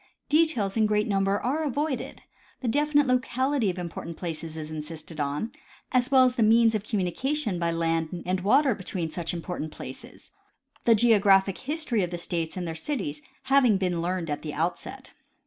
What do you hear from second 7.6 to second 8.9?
land and Avater